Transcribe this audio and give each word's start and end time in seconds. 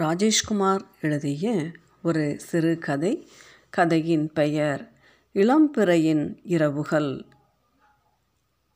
ராஜேஷ்குமார் 0.00 0.82
எழுதிய 1.00 1.52
ஒரு 2.02 2.40
சிறு 2.40 2.78
கதை. 2.78 3.28
கதையின் 3.70 4.32
பெயர் 4.32 4.82
இளம்பிறையின் 5.34 6.40
இரவுகள். 6.44 7.26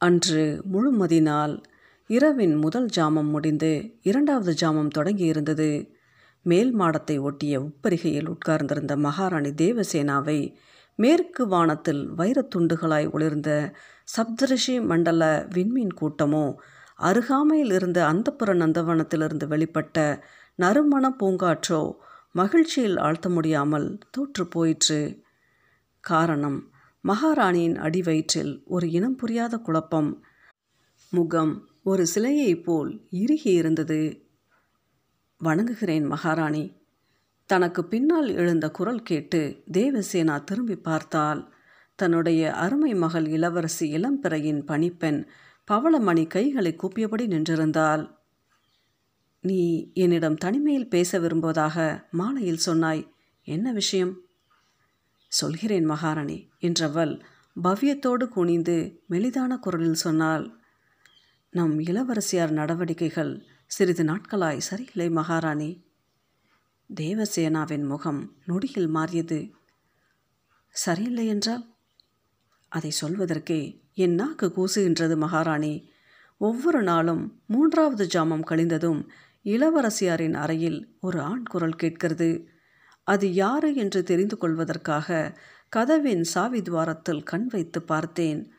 அன்று 0.00 0.62
முழுமதினால் 0.72 1.54
இரவின் 2.06 2.54
முதல் 2.54 2.88
ஜாமம் 2.96 3.30
முடிந்து 3.30 3.98
இரண்டாவது 4.03 4.54
ஜாமம் 4.61 4.90
தொடங்கியிருந்தது 4.98 5.90
மேல் 6.43 6.72
மாடத்தை 6.72 7.18
ஒட்டிய 7.18 7.61
உப்பரிகையில் 7.61 8.29
உட்கார்ந்திருந்த 8.29 8.96
மகாராணி 8.96 9.50
தேவசேனாவை 9.50 10.54
மேற்கு 10.98 11.48
வானத்தில் 11.48 12.02
வைரத்துண்டுகளாய் 12.12 13.11
ஒளிர்ந்த 13.11 13.50
சப்தரிஷி 14.16 14.86
மண்டல 14.86 15.48
விண்மீன் 15.54 15.96
கூட்டமோ 16.00 16.54
அருகாமையில் 16.96 17.73
இருந்த 17.73 18.12
அந்தப்புற 18.12 18.50
நந்தவனத்திலிருந்து 18.54 19.46
வெளிப்பட்ட 19.46 20.23
நறுமண 20.55 21.16
பூங்காற்றோ 21.21 21.95
மகிழ்ச்சியில் 22.32 22.96
ஆழ்த்த 22.96 23.29
முடியாமல் 23.29 23.99
தோற்று 24.11 24.49
போயிற்று. 24.49 25.22
காரணம் 26.00 26.71
மகாராணியின் 27.04 27.76
அடிவயிற்றில் 27.76 28.62
ஒரு 28.64 28.90
இனம் 28.90 29.17
புரியாத 29.17 29.59
குழப்பம். 29.59 30.25
முகம் 31.11 31.68
ஒரு 31.82 32.06
சிலையைப் 32.14 32.62
போல் 32.62 33.06
இறுகி 33.11 33.50
இருந்தது. 33.50 34.31
வணங்குகிறேன் 35.45 36.06
மகாராணி. 36.06 36.81
தனக்கு 37.47 37.84
பின்னால் 37.84 38.28
எழுந்த 38.28 38.70
குரல் 38.70 39.03
கேட்டு 39.03 39.62
தேவசேனா 39.73 40.45
திரும்பி 40.45 40.77
பார்த்தால் 40.77 41.55
தன்னுடைய 41.95 42.53
அருமை 42.55 42.95
மகள் 42.95 43.27
இளவரசி 43.27 43.89
இளம்பிறையின் 43.89 44.64
பணிப்பெண் 44.64 45.27
பவளமணி 45.70 46.27
கைகளை 46.27 46.77
கூப்பியபடி 46.83 47.27
நின்றிருந்தாள். 47.27 48.22
நீ 49.45 49.91
என்னிடம் 49.95 50.37
தனிமையில் 50.37 50.89
பேச 50.89 51.19
விரும்புவதாக 51.19 52.09
மாலையில் 52.11 52.56
சொன்னாய். 52.56 53.14
என்ன 53.42 53.73
விஷயம்? 53.73 54.20
சொல்கிறேன் 55.29 55.84
மகாராணி 55.84 56.51
என்றவள் 56.61 57.21
பவ்யத்தோடு 57.62 58.29
குனிந்து 58.29 59.03
மெலிதான 59.11 59.59
குரலில் 59.59 59.95
சொன்னால் 59.95 60.61
நம் 61.51 61.79
இளவரசியார் 61.79 62.51
நடவடிக்கைகள் 62.51 63.45
சிறிது 63.67 64.05
நாட்களாய் 64.05 64.59
சரியில்லை 64.59 65.11
மகாராணி. 65.11 65.87
தேவசேனாவின் 66.95 67.84
முகம் 67.84 68.37
நொடியில் 68.45 68.89
மாறியது. 68.89 69.41
சரியில்லை 70.71 71.27
என்றால்? 71.27 71.65
அதை 72.69 72.93
சொல்வதற்கே 73.01 73.61
என் 73.95 74.15
நாக்கு 74.15 74.53
கூசுகின்றது 74.56 75.17
மகாராணி. 75.17 75.91
ஒவ்வொரு 76.39 76.83
நாளும் 76.83 77.43
மூன்றாவது 77.47 78.06
ஜாமம் 78.15 78.45
கழிந்ததும் 78.45 79.09
இளவரசியாரின் 79.45 80.35
அறையில் 80.35 80.97
ஒரு 81.01 81.21
ஆண் 81.21 81.43
குரல் 81.43 81.73
கேட்கிறது. 81.73 82.48
அது 83.03 83.33
யாரு 83.33 83.75
என்று 83.75 84.03
தெரிந்து 84.03 84.37
கொள்வதற்காக 84.37 85.39
கதவின் 85.69 86.25
சாவி 86.25 86.62
துவாரத்தில் 86.62 87.23
கண் 87.23 87.47
வைத்து 87.47 87.83
பார்த்தேன். 87.83 88.53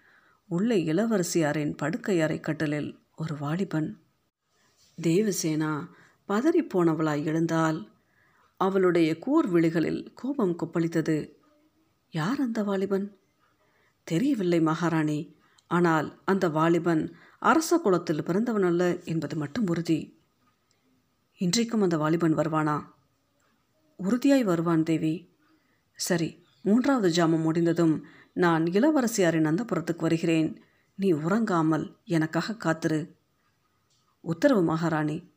உள்ளே 0.47 0.83
இளவரசியாரின் 0.83 1.77
படுக்கை 1.77 2.21
அறை 2.21 2.39
கட்டலில் 2.39 2.99
ஒரு 3.15 3.37
வாலிபன். 3.37 3.97
தேவசேனா 5.01 5.87
பதறிப்போனவளாய் 6.27 7.23
எழுந்தால் 7.23 7.91
அவளுடைய 8.57 9.19
கூர் 9.19 9.47
விழிகளில் 9.47 10.11
கோபம் 10.13 10.55
கொப்பளித்தது. 10.59 11.29
யார் 12.11 12.39
அந்த 12.39 12.63
வாலிபன்? 12.63 13.17
தெரியவில்லை 14.03 14.61
மகாராணி. 14.61 15.35
ஆனால் 15.67 16.21
அந்த 16.25 16.49
வாலிபன் 16.49 17.15
அரச 17.39 17.77
குலத்தில் 17.77 18.23
பிறந்தவன் 18.23 18.63
அல்ல 18.63 18.97
என்பது 19.03 19.35
மட்டும் 19.35 19.67
உறுதி. 19.67 20.12
இன்றைக்கும் 21.43 21.81
அந்த 21.81 21.97
வாலிபன் 21.97 22.37
வருவானா? 22.37 22.81
உறுதியாய் 23.97 24.43
வருவான் 24.43 24.83
தேவி. 24.83 25.35
சரி 25.95 26.45
மூன்றாவது 26.61 27.09
ஜாமம் 27.09 27.41
முடிந்ததும் 27.41 28.05
நான் 28.33 28.63
இளவரசியாரின் 28.63 29.47
அந்தபுரத்துக்கு 29.47 29.97
வருகிறேன். 29.97 30.61
நீ 30.95 31.13
உறங்காமல் 31.13 31.95
எனக்காக 32.05 32.55
காத்திரு. 32.55 33.15
உத்தரவு 34.21 34.63
மகாராணி. 34.63 35.31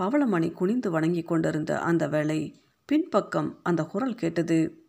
பவளமணி 0.00 0.52
குனிந்து 0.52 0.90
வணங்கி 0.90 1.22
கொண்டிருந்த 1.22 1.80
அந்த 1.80 2.08
வேளை 2.08 2.62
பின்பக்கம் 2.84 3.60
அந்த 3.62 3.84
குரல் 3.84 4.14
கேட்டது 4.14 4.86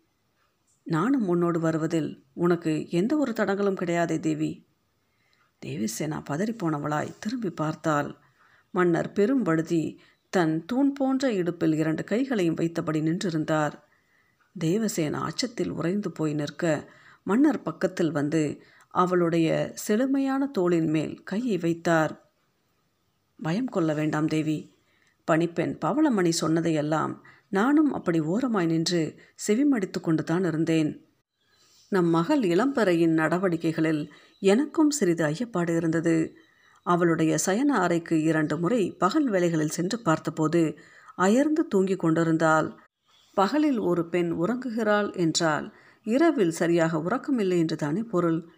நானும் 0.82 1.28
உன்னோடு 1.28 1.60
வருவதில் 1.60 2.24
உனக்கு 2.32 2.90
எந்த 2.90 3.16
ஒரு 3.16 3.32
தடங்களும் 3.32 3.76
கிடையாதே 3.76 4.20
தேவி. 4.20 4.66
தேவிசேனா 5.66 6.22
பதறிப்போனவளாய் 6.30 7.18
திரும்பி 7.18 7.50
பார்த்தால் 7.50 8.18
மன்னர் 8.70 9.12
பெரும் 9.12 9.42
வழுதி 9.42 10.00
தன் 10.30 10.64
தூண் 10.64 10.92
போன்ற 10.92 11.32
இடுப்பில் 11.32 11.74
இரண்டு 11.74 12.04
கைகளையும் 12.04 12.56
வைத்தபடி 12.56 13.00
நின்றிருந்தார். 13.00 13.72
தேவசேனா 14.60 15.20
அச்சத்தில் 15.20 15.70
உறைந்து 15.70 16.10
போய் 16.10 16.34
நிற்க 16.34 16.92
மன்னர் 17.22 17.62
பக்கத்தில் 17.62 18.10
வந்து 18.10 18.62
அவளுடைய 18.88 19.70
செழுமையான 19.74 20.46
தோளின் 20.46 20.88
மேல் 20.88 21.22
கையை 21.22 21.58
வைத்தார். 21.58 22.32
பயம் 23.42 23.66
கொள்ள 23.66 23.94
வேண்டாம் 23.94 24.26
தேவி. 24.26 24.74
பணிப்பெண் 25.30 25.76
பவளமணி 25.84 26.28
சொன்னதையெல்லாம் 26.28 27.24
நானும் 27.48 27.92
அப்படி 27.92 28.20
ஓரமாய் 28.20 28.66
நின்று 28.66 29.20
செவிமடித்து 29.48 30.00
கொண்டு 30.00 30.24
தான் 30.24 30.44
இருந்தேன். 30.44 31.04
நம் 31.88 32.06
மகள் 32.06 32.40
இளம்பறையின் 32.40 33.16
நடவடிக்கைகளில் 33.18 34.10
எனக்கும் 34.40 34.90
சிறிது 34.90 35.24
ஐயப்பாடு 35.26 35.76
இருந்தது. 35.76 36.36
அவளுடைய 36.82 37.38
சயன 37.46 37.78
அறைக்கு 37.78 38.22
இரண்டு 38.22 38.58
முறை 38.58 38.92
பகல் 38.92 39.28
வேளைகளில் 39.28 39.70
சென்று 39.70 40.00
பார்த்தபோது 40.00 40.78
அயர்ந்து 41.16 41.66
தூங்கிக் 41.66 41.98
கொண்டிருந்தாள். 41.98 42.78
பகலில் 43.34 43.78
ஒரு 43.78 44.08
பெண் 44.08 44.32
உறங்குகிறாள் 44.32 45.16
என்றால் 45.16 45.74
இரவில் 46.02 46.50
சரியாக 46.50 46.98
உறக்கமில்லை 46.98 47.58
என்று 47.58 47.76
தானே 47.76 48.02
பொருள். 48.02 48.48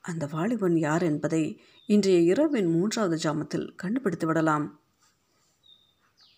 அந்த 0.00 0.26
வாலிபன் 0.26 0.76
யார் 0.76 1.02
என்பதை 1.02 1.60
இன்றைய 1.86 2.20
இரவின் 2.20 2.66
மூன்றாவது 2.66 3.16
ஜாமத்தில் 3.16 3.74
கண்டுபிடித்து 3.74 4.26
விடலாம். 4.26 4.80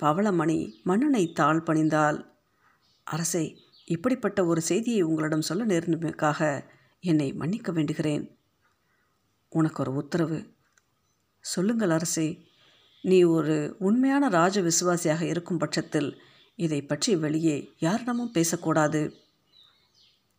பவளமணி 0.00 0.72
மன்னனை 0.82 1.32
தாழ் 1.32 1.62
பணிந்தால் 1.66 2.26
அரசே 3.04 3.56
இப்படிப்பட்ட 3.84 4.44
ஒரு 4.44 4.60
செய்தியை 4.60 5.03
உங்களிடம் 5.03 5.42
சொல்ல 5.42 5.66
நேர்ந்தமைக்காக 5.66 6.64
என்னை 7.00 7.32
மன்னிக்க 7.32 7.72
வேண்டுகிறேன். 7.72 8.36
உனக்கு 9.48 9.82
ஒரு 9.82 9.94
உத்தரவு. 9.94 10.56
சொல்லுங்கள் 11.53 11.91
அரசே 11.91 12.29
நீ 13.05 13.19
ஒரு 13.23 13.57
உண்மையான 13.79 14.29
ராஜ 14.29 14.62
விசுவாசியாக 14.62 15.23
இருக்கும் 15.23 15.59
பட்சத்தில் 15.59 16.11
இதை 16.59 16.81
பற்றி 16.83 17.12
வெளியே 17.17 17.57
யாரிடமும் 17.79 18.31
பேசக்கூடாது. 18.31 19.03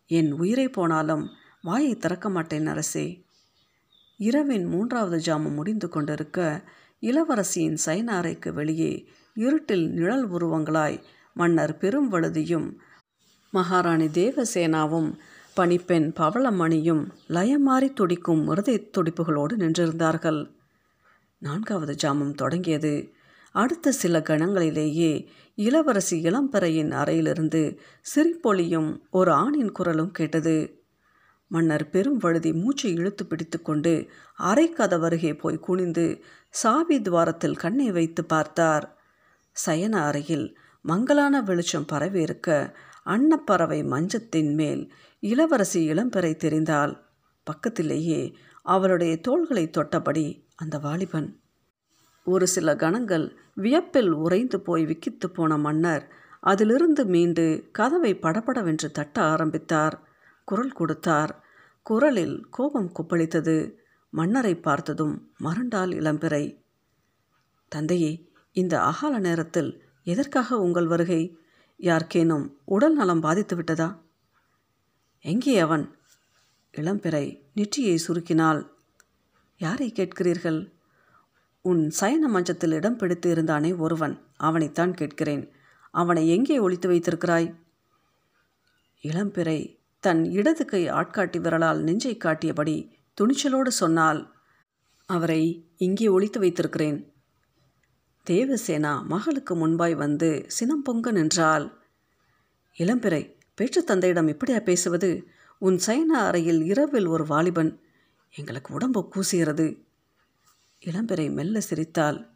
என் 0.07 0.31
உயிரை 0.31 0.67
போனாலும் 0.69 1.23
வாயை 1.61 1.93
திறக்க 1.97 2.29
மாட்டேன் 2.29 2.67
அரசே. 2.67 3.05
இரவின் 4.19 4.65
மூன்றாவது 4.65 5.17
ஜாமம் 5.27 5.57
முடிந்து 5.59 5.87
கொண்டிருக்க 5.89 6.61
இளவரசியின் 7.01 7.77
சயன 7.85 8.11
அறைக்கு 8.19 8.53
வெளியே 8.53 8.91
இருட்டில் 9.35 9.87
நிழல் 9.91 10.25
உருவங்களாய் 10.31 10.97
மன்னர் 11.33 11.77
பெரும் 11.77 12.11
வழுதியும் 12.11 12.67
மகாராணி 13.53 14.07
தேவசேனாவும் 14.19 15.09
பணிப்பெண் 15.55 16.07
பவளமணியும் 16.19 17.03
லயமாறி 17.27 17.89
துடிக்கும் 17.93 18.43
இருதய 18.51 18.79
துடிப்புகளோடு 18.97 19.53
நின்றிருந்தார்கள். 19.63 20.41
நான்காவது 21.37 21.95
ஜாமம் 22.03 22.33
தொடங்கியது. 22.33 23.13
அடுத்த 23.51 23.91
சில 23.91 24.19
கணங்களிலேயே 24.19 25.27
இளவரசி 25.55 26.21
இளம்பறையின் 26.21 26.91
அறையிலிருந்து 26.91 27.79
சிரிப்பொலியும் 28.15 28.99
ஒரு 29.09 29.31
ஆணின் 29.31 29.71
குரலும் 29.71 30.11
கேட்டது. 30.11 30.85
மன்னர் 31.47 31.89
பெரும் 31.89 32.17
வழுதி 32.17 32.53
மூச்சை 32.53 32.93
இழுத்து 32.93 33.25
பிடித்துக்கொண்டு 33.25 34.09
அரைக்காத 34.39 35.01
அரை 35.01 35.33
போய் 35.33 35.57
குனிந்து 35.57 36.23
சாவி 36.49 37.01
துவாரத்தில் 37.01 37.55
கண்ணை 37.55 37.91
வைத்து 37.91 38.25
பார்த்தார். 38.25 38.97
சயன 39.65 40.03
அறையில் 40.03 40.57
மங்களான 40.81 41.41
வெளிச்சம் 41.41 41.85
பரவியிருக்க 41.91 42.75
அன்னப்பறவை 43.05 43.83
மஞ்சத்தின் 43.83 44.53
மேல் 44.53 44.93
இளவரசி 45.19 45.91
இளம்பெறை 45.91 46.35
தெரிந்தால் 46.35 47.07
பக்கத்திலேயே 47.43 48.35
அவளுடைய 48.63 49.17
தோள்களை 49.17 49.69
தொட்டபடி 49.69 50.46
அந்த 50.59 50.79
வாலிபன். 50.79 51.39
ஒரு 52.25 52.47
சில 52.47 52.75
கணங்கள் 52.75 53.37
வியப்பில் 53.53 54.11
உறைந்து 54.11 54.61
போய் 54.61 54.85
விக்கித்து 54.85 55.27
போன 55.33 55.57
மன்னர் 55.57 56.11
அதிலிருந்து 56.39 57.05
மீண்டு 57.05 57.69
கதவை 57.71 58.15
படபடவென்று 58.15 58.91
தட்ட 58.91 59.21
ஆரம்பித்தார். 59.21 59.95
குரல் 60.43 60.71
கொடுத்தார். 60.71 61.45
குரலில் 61.83 62.47
கோபம் 62.49 62.91
கொப்பளித்தது. 62.91 63.73
மன்னரை 64.09 64.55
பார்த்ததும் 64.55 65.31
மறண்டால் 65.37 65.89
இளம்பிறை. 65.89 66.43
தந்தையே 67.67 68.11
இந்த 68.51 68.81
அகால 68.81 69.19
நேரத்தில் 69.19 69.83
எதற்காக 70.03 70.59
உங்கள் 70.59 70.87
வருகை? 70.87 71.37
யார்க்கேனும் 71.79 72.45
உடல் 72.65 72.95
நலம் 72.95 73.19
பாதித்து 73.19 73.55
விட்டதா? 73.55 74.01
எங்கே 75.21 75.59
அவன்? 75.59 75.85
இளம்பிறை 76.77 77.25
நெற்றியை 77.53 77.99
சுருக்கினாள் 78.07 78.67
யாரை 79.57 79.91
கேட்கிறீர்கள்? 79.95 80.71
உன் 81.61 81.91
சயன 81.99 82.27
மஞ்சத்தில் 82.27 82.71
இடம் 82.71 82.95
பிடித்து 82.95 83.35
இருந்தானே 83.35 83.77
ஒருவன். 83.77 84.21
அவனைத்தான் 84.37 84.93
கேட்கிறேன். 84.93 85.51
அவனை 85.91 86.29
எங்கே 86.29 86.59
ஒழித்து 86.59 86.87
வைத்திருக்கிறாய்? 86.87 87.55
இளம்பிறை 89.03 89.79
தன் 89.99 90.25
இடது 90.25 90.65
கை 90.65 90.89
ஆட்காட்டி 90.89 91.39
விரலால் 91.39 91.81
நெஞ்சை 91.81 92.17
காட்டியபடி 92.17 92.95
துணிச்சலோடு 93.21 93.67
சொன்னால் 93.67 94.33
அவரை 95.05 95.69
இங்கே 95.77 96.07
ஒழித்து 96.07 96.39
வைத்திருக்கிறேன். 96.39 97.13
தேவசேனா 98.29 99.03
மகளுக்கு 99.03 99.67
முன்பாய் 99.67 99.95
வந்து 99.95 100.43
சினம் 100.47 100.81
பொங்க 100.81 101.11
நின்றால் 101.11 101.81
இளம்பிறை 102.77 103.35
பேச்சு 103.55 103.83
தந்தையிடம் 103.83 104.27
இப்படியா 104.27 104.59
பேசுவது? 104.59 105.27
உன் 105.57 105.77
சயன 105.77 106.11
அறையில் 106.25 106.63
இரவில் 106.63 107.05
ஒரு 107.05 107.25
வாலிபன். 107.25 107.79
எங்களுக்கு 108.35 108.73
உடம்பு 108.73 109.11
கூசுகிறது. 109.15 109.85
இளம்பெரை 110.85 111.31
மெல்ல 111.31 111.59
சிரித்தால் 111.59 112.29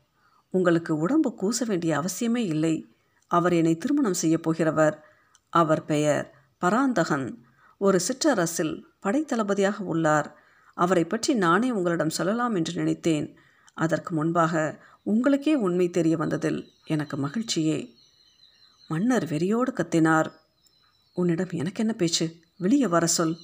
உங்களுக்கு 0.49 0.97
உடம்பு 0.97 1.35
கூச 1.41 1.65
வேண்டிய 1.65 1.99
அவசியமே 1.99 2.38
இல்லை. 2.38 2.95
அவர் 3.27 3.53
என்னை 3.53 3.77
திருமணம் 3.77 4.13
செய்யப் 4.13 4.49
போகிறவர். 4.49 4.99
அவர் 5.49 5.85
பெயர் 5.85 6.33
பராந்தகன். 6.57 7.45
ஒரு 7.77 7.99
சிற்றரசில் 7.99 8.83
படைத்தளபதியாக 9.03 9.83
உள்ளார். 9.83 10.35
அவரை 10.73 11.05
பற்றி 11.05 11.33
நானே 11.33 11.71
உங்களிடம் 11.71 12.09
சொல்லலாம் 12.09 12.55
என்று 12.55 12.73
நினைத்தேன். 12.73 13.35
அதற்கு 13.73 14.15
முன்பாக 14.15 14.83
உங்களுக்கே 15.03 15.55
உண்மை 15.55 15.89
தெரிய 15.89 16.17
வந்ததில் 16.17 16.69
எனக்கு 16.85 17.17
மகிழ்ச்சியே. 17.17 17.93
மன்னர் 18.88 19.25
வெறியோடு 19.25 19.73
கத்தினார். 19.73 20.31
உன்னிடம் 21.13 21.47
எனக்கு 21.51 21.79
என்ன 21.79 21.93
பேச்சு? 21.93 22.35
வெளியே 22.57 22.88
வர 22.88 23.05
சொல். 23.05 23.38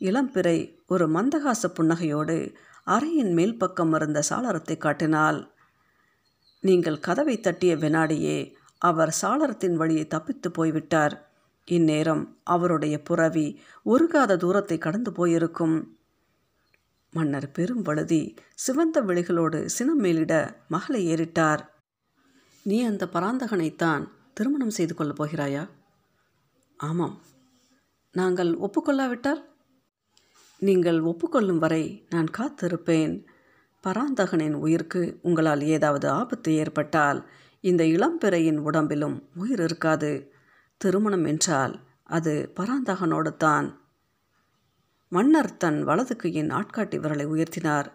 இளம்பிறை 0.00 0.58
ஒரு 0.86 1.06
மந்தகாச 1.08 1.70
புன்னகையோடு 1.76 2.36
அறையின் 2.86 3.32
மேல் 3.32 3.56
பக்கம் 3.56 3.92
இருந்த 3.92 4.22
சாளரத்தை 4.30 4.78
காட்டினாள். 4.78 5.40
நீங்கள் 6.60 7.00
கதவை 7.00 7.40
தட்டிய 7.40 7.76
வினாடியே 7.76 8.38
அவர் 8.78 9.12
சாளரத்தின் 9.20 9.74
வழியை 9.74 10.06
தப்பித்து 10.06 10.50
போய்விட்டார். 10.50 11.14
இந்நேரம் 11.64 12.38
அவருடைய 12.44 13.02
புறவி 13.02 13.46
உருகாத 13.84 14.36
தூரத்தை 14.36 14.78
கடந்து 14.78 15.12
போயிருக்கும் 15.12 15.96
மன்னர் 17.12 17.48
பெரும் 17.50 17.82
வழுதி 17.82 18.22
சிவந்த 18.54 19.00
விழிகளோடு 19.00 19.64
சினம் 19.66 19.98
மேலிட 19.98 20.32
மகளை 20.68 21.00
ஏறிட்டார். 21.14 21.62
நீ 22.62 22.78
அந்த 22.82 23.04
பராந்தகனைத்தான் 23.12 24.02
திருமணம் 24.34 24.70
செய்து 24.70 24.94
கொள்ளப் 24.94 25.20
போகிறாயா 25.22 25.62
ஆமாம். 26.76 27.16
நாங்கள் 28.14 28.50
ஒப்புக்கொள்ளாவிட்டால் 28.56 29.40
நீங்கள் 30.62 31.00
ஒப்புக்கொள்ளும் 31.00 31.58
வரை 31.58 32.06
நான் 32.10 32.28
காத்திருப்பேன். 32.38 33.24
பராந்தகனின் 33.84 34.54
உயிருக்கு 34.54 35.18
உங்களால் 35.22 35.60
ஏதாவது 35.60 36.08
ஆபத்து 36.08 36.54
ஏற்பட்டால் 36.54 37.28
இந்த 37.60 37.84
இளம்பிறையின் 37.84 38.58
உடம்பிலும் 38.58 39.28
உயிர் 39.34 39.60
இருக்காது. 39.60 40.32
திருமணம் 40.76 41.24
என்றால் 41.24 41.74
அது 42.02 42.52
பராந்தகனோடு 42.56 43.36
தான் 43.36 43.86
மன்னர் 45.12 45.56
தன் 45.56 45.82
வலது 45.82 46.16
கையின் 46.16 46.50
ஆட்காட்டி 46.50 46.96
விரலை 46.98 47.26
உயர்த்தினார். 47.26 47.86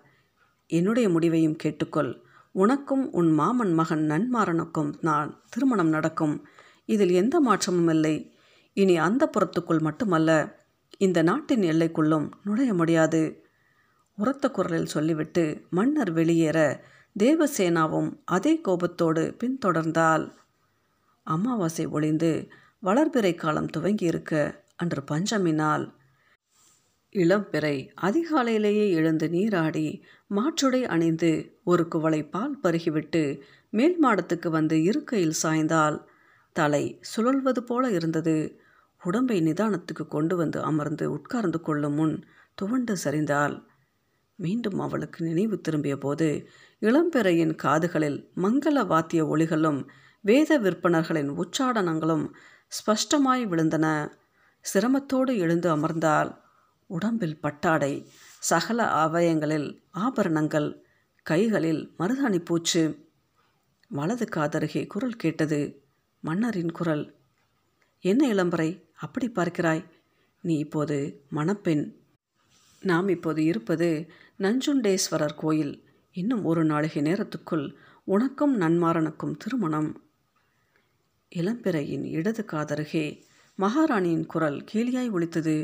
என்னுடைய 0.67 1.09
முடிவையும் 1.09 1.59
கேட்டுக்கொள். 1.63 2.11
உனக்கும் 2.51 3.11
உன் 3.11 3.31
மாமன் 3.31 3.73
மகன் 3.73 4.03
நன்மாறனுக்கும் 4.09 4.93
நான் 5.01 5.41
திருமணம் 5.49 5.89
நடக்கும். 5.89 6.35
இதில் 6.85 7.11
எந்த 7.11 7.39
மாற்றமும் 7.39 7.87
இல்லை. 7.87 8.15
இனி 8.73 8.97
அந்த 8.97 9.23
புறத்துக்குள் 9.25 9.81
மட்டுமல்ல. 9.81 10.31
இந்த 10.97 11.21
நாட்டின் 11.21 11.61
எல்லைக்குள்ளும் 11.61 12.31
நுழைய 12.43 12.73
முடியாது. 12.73 13.21
உரத்த 14.17 14.49
குரலில் 14.51 14.85
சொல்லிவிட்டு 14.85 15.65
மன்னர் 15.69 16.11
வெளியேற 16.11 16.57
தேவசேனாவும் 17.19 18.11
அதே 18.25 18.61
கோபத்தோடு 18.61 19.35
பின்தொடர்ந்தால் 19.39 20.25
அமாவாசை 21.23 21.85
ஒளிந்து 21.85 22.47
வளர்பிறை 22.83 23.35
காலம் 23.35 23.69
துவங்கியிருக்க 23.77 24.53
அன்று 24.75 25.01
பஞ்சமினால். 25.11 25.85
இளம்பிறை 27.15 27.89
அதிகாலையிலேயே 28.01 28.89
எழுந்து 28.91 29.29
நீராடி 29.29 30.03
மாற்றுடை 30.29 30.81
அணிந்து 30.83 31.59
ஒரு 31.63 31.87
குவளை 31.87 32.29
பால் 32.29 32.59
பருகிவிட்டு 32.63 33.39
மேல் 33.69 34.03
மாடத்துக்கு 34.03 34.47
வந்து 34.47 34.81
இருக்கையில் 34.81 35.39
சாய்ந்தால் 35.43 36.05
தலை 36.53 36.99
சுழல்வது 37.15 37.59
போல 37.59 37.89
இருந்தது. 37.89 38.61
உடம்பை 39.03 39.37
நிதானத்துக்கு 39.41 40.07
கொண்டு 40.07 40.35
வந்து 40.35 40.61
அமர்ந்து 40.61 41.11
உட்கார்ந்து 41.11 41.61
கொள்ளும் 41.61 41.93
முன் 41.93 42.25
துவண்டு 42.53 42.95
சரிந்தாள். 43.03 43.55
மீண்டும் 44.35 44.79
அவளுக்கு 44.79 45.25
நினைவு 45.25 45.61
திரும்பிய 45.61 45.97
போது 45.97 46.47
இளம்பெறையின் 46.81 47.55
காதுகளில் 47.55 48.29
மங்கள 48.35 48.85
வாத்திய 48.87 49.25
ஒளிகளும் 49.25 49.87
வேத 50.21 50.59
விற்பனர்களின் 50.59 51.29
உச்சாடனங்களும் 51.29 52.25
ஸ்பஷ்டமாய் 52.69 53.43
விழுந்தன. 53.43 54.11
சிரமத்தோடு 54.73 55.37
எழுந்து 55.37 55.69
அமர்ந்தால் 55.75 56.31
உடம்பில் 56.89 57.39
பட்டாடை 57.39 57.93
சகல 58.39 58.85
அவயங்களில் 59.05 59.67
ஆபரணங்கள் 59.91 60.69
கைகளில் 61.21 61.93
மருதாணி 61.99 62.39
பூச்சு. 62.45 63.11
வலது 63.87 64.25
காதருகே 64.35 64.87
குரல் 64.87 65.15
கேட்டது 65.15 65.59
மன்னரின் 66.19 66.71
குரல். 66.71 67.15
என்ன 67.99 68.27
இளம்பரை? 68.33 68.69
அப்படி 69.03 69.27
பார்க்கிறாய். 69.29 69.83
நீ 70.41 70.57
இப்போது 70.57 70.97
மணப்பெண். 71.31 71.83
நாம் 72.81 73.07
இப்போது 73.07 73.41
இருப்பது 73.43 73.89
நஞ்சுண்டேஸ்வரர் 74.39 75.35
கோயில். 75.35 75.73
இன்னும் 76.11 76.43
ஒரு 76.43 76.63
நாளிகை 76.65 77.01
நேரத்துக்குள் 77.09 77.65
உனக்கும் 78.03 78.53
நன்மாறனுக்கும் 78.61 79.37
திருமணம். 79.37 79.89
இளம்பிறையின் 81.29 82.05
இடது 82.05 82.45
காதருகே 82.51 83.05
மகாராணியின் 83.59 84.25
குரல் 84.25 84.59
கேலியாய் 84.73 85.13
ஒழித்தது 85.15 85.55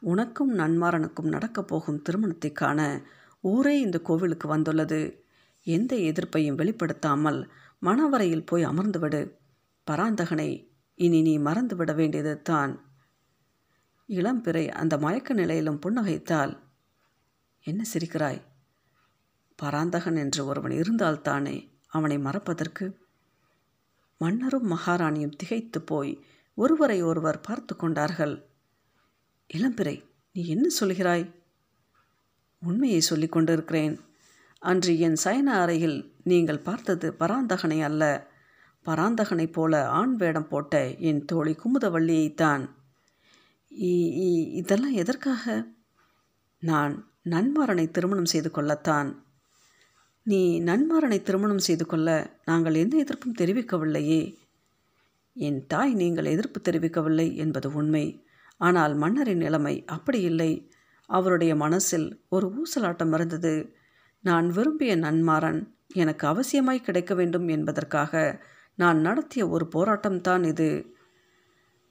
உனக்கும் 0.00 0.52
நன்மாறனுக்கும் 0.58 1.32
நடக்கப் 1.34 1.68
போகும் 1.68 2.02
திருமணத்தை 2.02 2.52
காண 2.52 2.80
ஊரே 3.40 3.74
இந்த 3.80 3.98
கோவிலுக்கு 3.98 4.48
வந்துள்ளது. 4.48 5.00
எந்த 5.66 5.96
எதிர்ப்பையும் 5.96 6.58
வெளிப்படுத்தாமல் 6.58 7.40
மணவரையில் 7.78 8.46
போய் 8.46 8.66
அமர்ந்துவிடு. 8.66 9.22
பராந்தகனை 9.90 10.50
இனி 10.94 11.22
நீ 11.22 11.38
மறந்துவிட 11.38 11.94
வேண்டியது 11.94 12.42
தான். 12.42 12.90
இளம்பிறை 14.08 14.68
அந்த 14.68 14.98
மயக்க 14.98 15.34
நிலையிலும் 15.34 15.80
புன்னகைத்தால் 15.86 16.58
என்ன 17.60 17.84
சிரிக்கிறாய்? 17.92 18.42
பராந்தகன் 19.56 20.16
என்று 20.16 20.46
ஒருவன் 20.46 20.70
இருந்தால்தானே 20.70 21.68
அவனை 21.86 22.18
மறப்பதற்கு? 22.18 23.00
மன்னரும் 24.18 24.70
மகாராணியும் 24.72 25.36
திகைத்து 25.36 25.80
போய் 25.82 26.24
ஒருவரை 26.54 27.02
ஒருவர் 27.02 27.40
பார்த்து 27.40 27.76
கொண்டார்கள். 27.76 28.48
இளம்பிறை 29.54 30.04
நீ 30.32 30.46
என்ன 30.46 30.68
சொல்கிறாய்? 30.80 31.34
உண்மையை 32.62 33.00
சொல்லிக் 33.00 33.32
கொண்டிருக்கிறேன். 33.32 34.00
அன்று 34.58 34.98
என் 34.98 35.16
சயன 35.24 35.60
அறையில் 35.60 36.14
நீங்கள் 36.24 36.58
பார்த்தது 36.58 37.14
பராந்தகனை 37.20 37.82
அல்ல. 37.82 38.31
பராந்தகனைப் 38.86 39.52
போல 39.52 39.88
ஆண் 39.88 40.16
வேடம் 40.16 40.48
போட்ட 40.48 40.94
என் 41.08 41.24
தோழி 41.24 41.56
குமுதவள்ளியைத்தான். 41.62 42.64
இதெல்லாம் 44.60 44.92
எதற்காக? 44.92 45.64
நான் 46.62 46.94
நன்மாரனை 47.30 47.90
திருமணம் 47.90 48.30
செய்து 48.32 48.50
கொள்ளத்தான். 48.50 49.24
நீ 50.22 50.40
நன்மாரனை 50.62 51.22
திருமணம் 51.22 51.58
செய்து 51.58 51.86
கொள்ள 51.86 52.08
நாங்கள் 52.44 52.74
எந்த 52.74 53.04
எதிர்ப்பும் 53.04 53.38
தெரிவிக்கவில்லையே. 53.38 54.22
என் 55.36 55.66
தாய் 55.66 55.94
நீங்கள் 55.94 56.24
எதிர்ப்பு 56.24 56.60
தெரிவிக்கவில்லை 56.60 57.28
என்பது 57.34 57.68
உண்மை. 57.72 58.04
ஆனால் 58.60 58.94
மன்னரின் 58.94 59.36
நிலைமை 59.36 59.74
அப்படி 59.86 60.20
இல்லை. 60.20 60.50
அவருடைய 61.08 61.52
மனசில் 61.56 62.08
ஒரு 62.28 62.46
ஊசலாட்டம் 62.58 63.14
இருந்தது. 63.14 63.54
நான் 64.24 64.48
விரும்பிய 64.48 64.96
நன்மாறன் 64.96 65.60
எனக்கு 65.94 66.26
அவசியமாய் 66.26 66.80
கிடைக்க 66.80 67.14
வேண்டும் 67.14 67.48
என்பதற்காக 67.48 68.12
நான் 68.74 69.00
நடத்திய 69.00 69.48
ஒரு 69.48 69.68
போராட்டம்தான் 69.74 70.46
இது. 70.46 70.94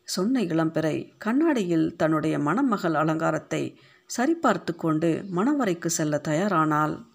சொன்ன 0.03 0.41
இளம்பிறை 0.41 1.11
கண்ணாடியில் 1.17 1.95
தன்னுடைய 1.95 2.39
மணமகள் 2.39 2.93
அலங்காரத்தை 2.93 3.79
சரிபார்த்து 4.17 4.75
கொண்டு 4.75 5.25
மணவரைக்கு 5.35 5.85
செல்ல 5.85 6.21
தயாரானாள். 6.27 7.05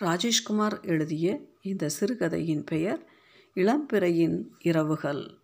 ராஜேஷ்குமார் 0.00 0.82
எழுதிய 0.82 1.40
இந்த 1.62 1.88
சிறுகதையின் 1.88 2.64
பெயர் 2.64 3.06
இளம்பிறையின் 3.54 4.56
இரவுகள். 4.58 5.39